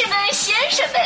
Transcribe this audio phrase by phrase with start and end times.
[0.00, 0.96] 士们、先生们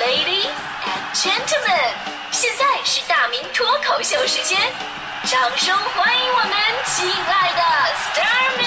[0.00, 0.50] ，Ladies
[0.82, 1.94] and Gentlemen，
[2.32, 4.58] 现在是大明脱口秀时间，
[5.22, 6.52] 掌声欢迎我们
[6.84, 7.62] 亲爱的
[7.94, 8.66] s t a r m y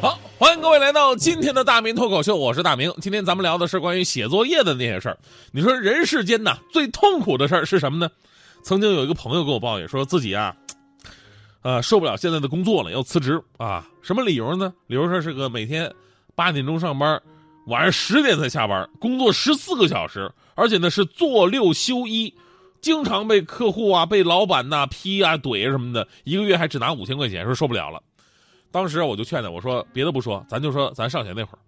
[0.00, 2.90] 好，欢迎各位来到今天的大明脱口秀，我是大明。
[3.02, 5.18] 今天咱们聊的是关于写作业的那些事儿。
[5.52, 8.10] 你说人世间呐最痛苦的事儿是什么呢？
[8.62, 10.56] 曾经有一个朋友跟我抱怨，说自己啊。
[11.62, 13.88] 呃，受不了现在的工作了，要辞职啊！
[14.00, 14.72] 什么理由呢？
[14.86, 15.92] 理由说是个每天
[16.34, 17.20] 八点钟上班，
[17.66, 22.32] 晚上十点才下班，工作十四个小时，而且呢是做六休一，
[22.80, 28.00] 经常被客户啊、被老板呐批啊、怼什么的，一个月还只拿五千块钱，说受不了了。
[28.70, 31.58] 当时我就劝他，我说别的不说，咱就说咱上学那会儿，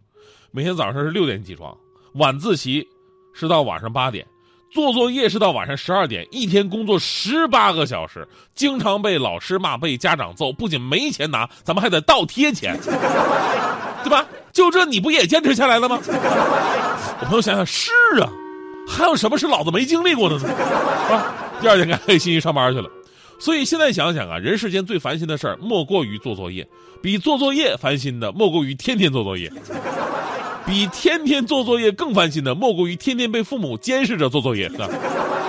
[0.52, 1.76] 每天早上是六点起床，
[2.14, 2.86] 晚自习
[3.34, 4.24] 是到晚上八点。
[4.72, 12.78] 做作业是到晚上十二点，一天工作十八个小时，经常被老师骂，被家长揍，不仅没钱拿，咱们还得倒贴钱，
[14.04, 14.24] 对吧？
[14.52, 15.98] 就这你不也坚持下来了吗？
[16.02, 18.30] 我朋友想想是啊，
[18.88, 20.48] 还有什么是老子没经历过的呢？
[21.10, 22.88] 啊，第二天开开心心上班去了。
[23.38, 26.66] 所以现在想想啊，人世间最烦心的事儿莫过于做作业，
[27.02, 29.50] 比做作业烦心的莫过于天天做作业。
[30.66, 34.88] 比天天做作业更烦心的，莫过于天天被父母监视着做作业的。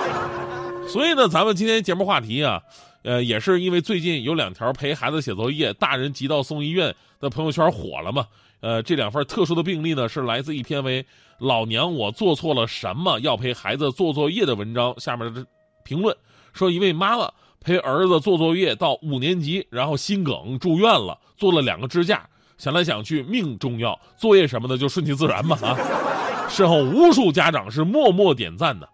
[0.88, 2.60] 所以呢，咱们今天节目话题啊，
[3.02, 8.26] 呃，也是因为最近有两条陪孩子写作业，大人急到送医院的朋友圈火了嘛。
[8.60, 11.04] 呃，这两份特殊的病例呢，是来自一篇为
[11.38, 14.94] “老娘我做错了什么要陪孩子做作业”的文章。
[14.98, 15.46] 下面的
[15.84, 16.16] 评论
[16.52, 22.28] 说，一位妈妈陪儿子做作业到五年级，然后心梗住院了，做了两个支架。
[22.58, 25.76] 想来想去，命重要，作业什么的就顺其自然吧啊！
[26.48, 28.88] 事后无数家长是默默点赞的。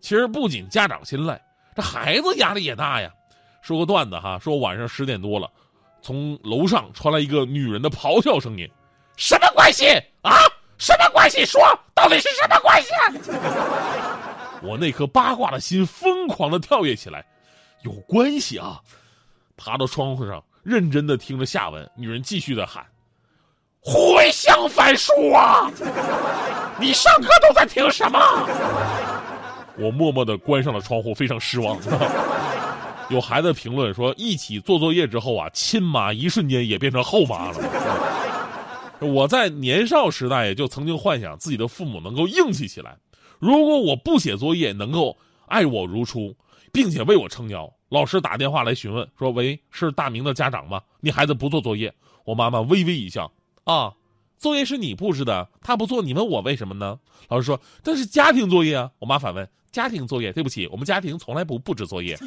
[0.00, 1.38] 其实不仅家长心累，
[1.76, 3.10] 这孩子压力也大呀。
[3.60, 5.50] 说个段子哈，说晚上十点多了，
[6.00, 8.66] 从楼上传来一个女人的咆哮声音
[9.18, 9.86] ：“什么关系
[10.22, 10.32] 啊？
[10.78, 11.44] 什么关系？
[11.44, 11.60] 说
[11.94, 12.88] 到底是什么关系？”
[14.66, 17.24] 我那颗八卦的心疯狂的跳跃起来，
[17.82, 18.80] 有关系啊！
[19.56, 21.90] 爬到窗户上，认真的听着下文。
[21.96, 22.86] 女人继续的喊。
[23.82, 25.70] 互为相反数啊！
[26.78, 28.18] 你上课都在听什么？
[29.78, 31.78] 我默默的关上了窗户，非常失望。
[33.08, 37.58] 有孩子评论说，一起做作业之后啊，亲妈一瞬间也变成后妈了。
[39.00, 42.96] 我在年少时代也就曾经幻想自己的父母能够硬气起来，
[43.38, 46.36] 如果我不写作业，能够爱我如初，
[46.70, 47.72] 并且为我撑腰。
[47.88, 50.82] 老师打电话来询问说：“喂，是大明的家长吗？
[51.00, 51.92] 你孩子不做作业？”
[52.24, 53.32] 我妈妈微微一笑。
[53.70, 53.94] 啊，
[54.36, 56.98] 作业是你布置的，他不做，你问我为什么呢？
[57.28, 58.90] 老师说，这是家庭作业啊。
[58.98, 60.32] 我妈反问，家庭作业？
[60.32, 62.18] 对不起，我们家庭从来不布置作业。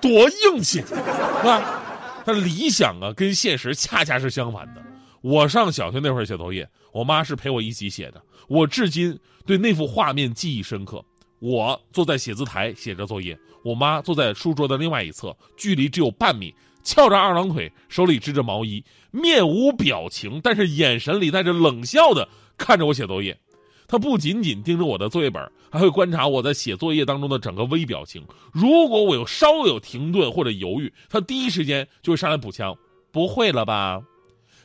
[0.00, 0.94] 多硬气，是
[1.42, 2.22] 吧？
[2.24, 4.82] 他理想啊，跟现实恰恰是相反的。
[5.22, 11.04] 我上小学那会儿写作业，我妈是陪我一起写的，我至今对那幅画面记忆深刻。
[11.40, 16.54] 我坐在写字台写着作业，我妈坐在书桌的另外一侧，距离只有半米。
[16.82, 23.38] 翘着二郎腿，手里支着毛衣，面无表情，但是眼神里带着冷笑的看着我写作业。
[23.86, 28.24] 他不仅仅盯着我的作业本，还会观察我在写作业当中的整个微表情。
[28.52, 32.76] 如果我有稍有停顿或者犹豫，他第一时间就会上来补枪
[33.10, 34.00] ：“不会了吧？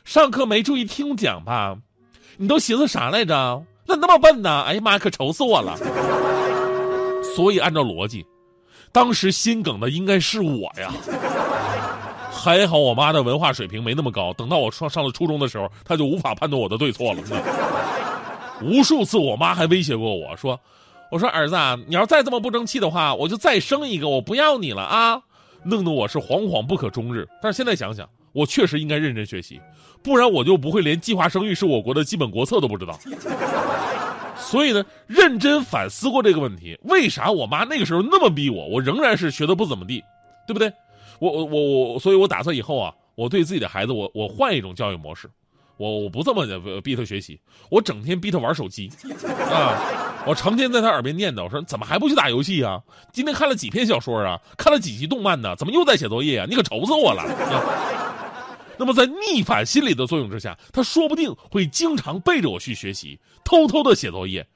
[0.04, 1.76] 上课没注意听讲吧？
[2.36, 3.64] 你都寻思啥来着？
[3.84, 4.62] 那那么笨呢？
[4.62, 5.76] 哎呀妈，可愁死我了！”
[7.34, 8.24] 所以按照逻辑，
[8.92, 10.92] 当时心梗的应该是我呀。
[12.46, 17.20] 还好我妈的文化水平没那么高，等到我上上了初中的时候，她就无法判断我的对错了。
[18.62, 20.58] 无数次我妈还威胁过我说
[21.10, 25.20] ：“我说儿子，啊你要再这么不争气的话，我就再生一个，我不要你了啊！”
[25.66, 27.26] 弄得我是惶惶不可终日。
[27.42, 29.60] 但是现在想想，我确实应该认真学习，
[30.00, 32.96] 不然我就不会连计划生育是我国的基本国策都不知道。
[34.36, 40.04] 所以呢，认真反思过这个问题，为啥我妈那个时候那么逼我，我仍然是学的不怎么地，
[40.46, 40.72] 对不对？
[41.18, 45.28] 我我我我，所以我打算以后啊，我对自己的孩子，我我换一种教育模式，
[45.76, 47.40] 我我不这么的逼他学习，
[47.70, 48.90] 我整天逼他玩手机，
[49.50, 52.82] 啊，我成天在他耳边念叨我说，怎么还不去打游戏啊？
[53.12, 54.40] 今天看了几篇小说啊？
[54.58, 55.54] 看了几集动漫呢？
[55.56, 56.46] 怎么又在写作业啊？
[56.48, 57.24] 你可愁死我了！
[58.78, 64.46] 那么在逆反心理的作用之下，他说不定会经常背着我去学习，偷偷的写作业。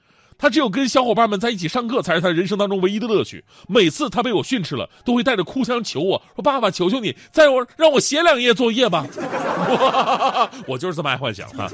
[0.41, 3.45] 他只有跟小伙伴们在一起上课，才是他人生当中唯一的乐趣。
[3.69, 9.07] 每次他被我训斥了，都会带着哭腔求我说：“爸爸，求求你，再我让我写两页作业吧。”
[10.67, 11.71] 我就是这么爱幻想啊。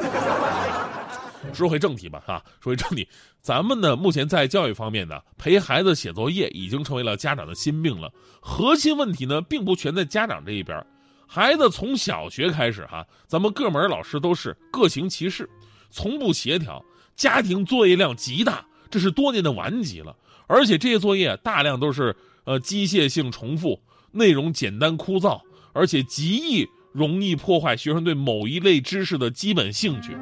[1.52, 3.06] 说回正题吧，哈，说回正题，
[3.40, 8.10] 咱们呢，目前在教育方面呢，陪孩子写作业已经成为了家长的心病了。
[8.40, 10.84] 核心问题呢，并不全在家长这一边，
[11.24, 15.48] 孩子从小学开始哈，咱们各门老师都是各行其事，
[15.88, 16.84] 从不协调，
[17.16, 20.14] 家庭作业量极大，这是多年的顽疾了。
[20.46, 22.14] 而且这些作业大量都是
[22.44, 23.80] 呃机械性重复，
[24.12, 25.40] 内容简单枯燥，
[25.72, 30.16] 而且极易容易破坏学生对某一类知识的基本兴趣。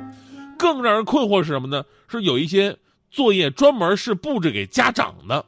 [0.57, 1.85] 更让人困惑是什么呢？
[2.09, 2.79] 是有一些
[3.11, 5.45] 作业专门是布置给家长的，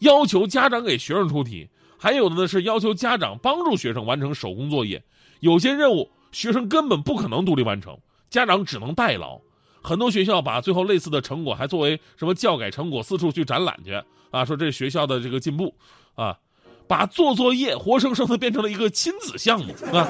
[0.00, 1.66] 要求家长给学生出题；
[1.98, 5.02] 还有的呢是要求家长帮助学生完成手工作业。
[5.40, 7.98] 有些任务学生根本不可能独立完成，
[8.28, 9.40] 家长只能代劳。
[9.82, 13.92] 很多学校把最后类似的成果还作为什么教改成果四处去展览去
[14.30, 15.74] 啊，说这是学校的这个进步
[16.14, 16.38] 啊，
[16.86, 20.06] 把做作业活生生的变成了一个亲子项目啊，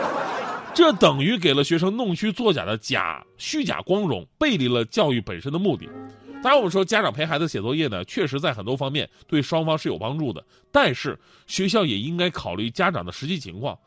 [0.74, 5.88] 这等于给了学生弄虚作假的假虚假光荣，背离了教育本身的目的。
[6.42, 10.42] 当然，我们说家长陪孩子写作业呢，确实在很多方面对双方是有帮助的，
[10.72, 13.78] 但是学校也应该考虑家长的实际情况。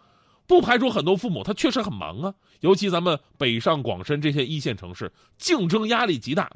[0.45, 6.51] 不排除很多父母他确实很忙啊，尤其咱们北上广深这些一线城市，竞争压力极大。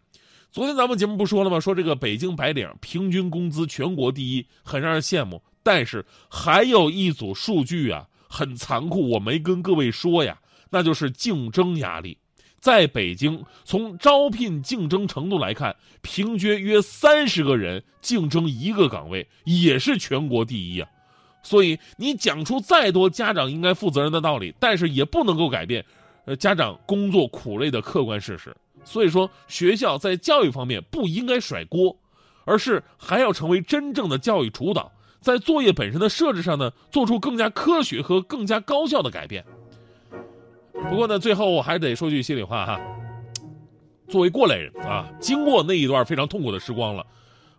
[0.52, 1.60] 昨天咱们节目不说了吗？
[1.60, 5.42] 说这个北京白领平均工资全国第一，很让人羡慕。
[5.62, 10.40] 但是还有一组数据啊，很残酷，我没跟各位说呀，
[10.70, 12.18] 那就是竞争压力。
[12.60, 20.90] 在北京，从招聘竞争程度来看，平均约三十个人竞争一个岗位，也是全国第一啊。
[21.48, 25.86] 所以你讲出再多家长应该负责任的道理，但是也不能够改变，
[26.26, 28.54] 呃，家长工作苦累的客观事实。
[28.84, 31.98] 所以说，学校在教育方面不应该甩锅，
[32.44, 34.92] 而是还要成为真正的教育主导，
[35.22, 39.46] 在作业本身的设置上呢，做出更加科学和更加高效的改变。
[40.90, 42.82] 不过呢，最后我还得说句心里话哈，
[44.10, 47.06] 作为过来人啊，经过那一段非常痛苦的时光了。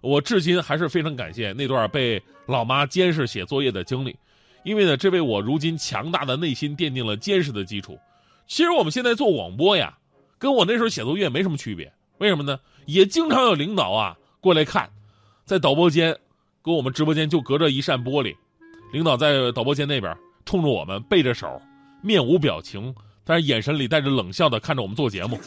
[0.00, 4.16] 我至今还是非常感谢那段被老妈监视写作业的经历，
[4.64, 7.98] 因为呢，这为我如今强大的内心奠定了坚实的基础。
[8.46, 9.98] 其实我们现在做广播呀，
[10.38, 11.92] 跟我那时候写作业没什么区别。
[12.18, 12.58] 为什么呢？
[12.86, 14.90] 也经常有领导啊过来看，
[15.44, 16.16] 在导播间
[16.62, 18.34] 跟我们直播间就隔着一扇玻璃，
[18.92, 21.60] 领导在导播间那边冲着我们背着手，
[22.02, 25.38] 面无表情，但是眼神里带着冷笑的看着我们做节目。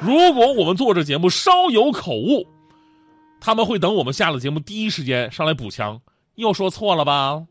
[0.00, 2.46] 如果我们做这节目稍有口误，
[3.40, 6.00] 他们会等我们下了节目，第一时间上来补枪。
[6.34, 7.42] 又说错了吧？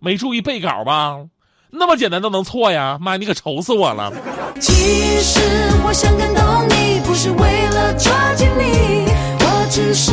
[0.00, 1.26] 没注意背稿吧？
[1.70, 2.98] 那么简单都能错呀？
[3.00, 4.12] 妈，你可愁死我了！
[4.60, 4.72] 其
[5.20, 5.40] 实
[5.84, 9.06] 我想感动你，不是为了抓紧你，
[9.40, 10.12] 我只是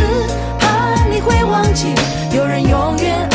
[0.60, 1.94] 怕你会忘记，
[2.36, 3.35] 有人永远爱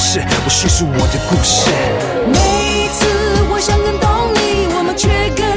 [0.00, 0.50] 我。
[0.50, 1.70] 叙述我的故事。
[2.26, 3.06] 每次
[3.50, 5.49] 我想更懂你，我们却更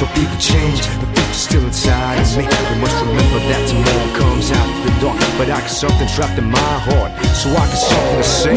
[0.00, 0.80] to see the people change.
[0.80, 2.44] The future still inside of me.
[2.44, 5.20] We must remember that tomorrow comes after the dark.
[5.38, 7.12] But I got something trapped in my heart.
[7.36, 8.56] So I got something to say.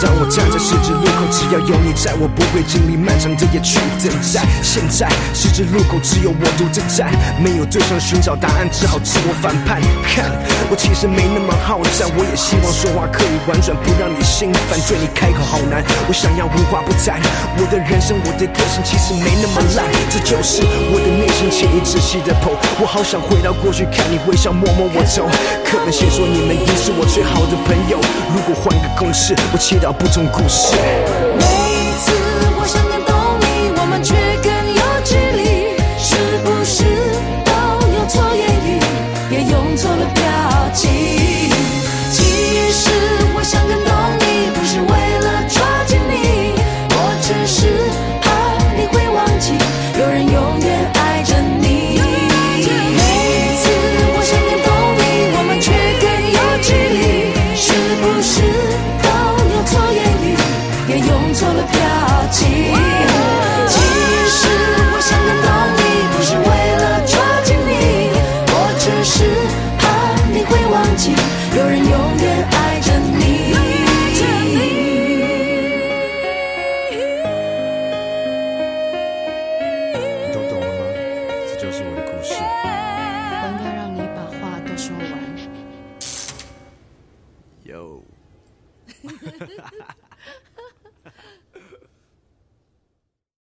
[0.00, 4.40] 当我站在十字路口，只要有你在，我不会经历漫长的夜去等待。
[4.62, 9.76] 现在十字路口只有我独自站，没有对象寻找答案，只好自我反叛。
[10.00, 10.24] 看，
[10.70, 14.80] 我其实没那么好战，我也希望说话可以婉转，不让你心烦。
[14.88, 17.20] 对你开口好难，我想要无话不谈。
[17.60, 22.56] 我的人生，我的个性其实没那么烂，这就是我的内心潜意仔细的剖。
[22.78, 25.26] 我好想回到过去，看你微笑，摸摸我头。
[25.64, 27.98] 可能先说你们已是我最好的朋友，
[28.34, 31.59] 如果换个公式，我祈祷不同故事。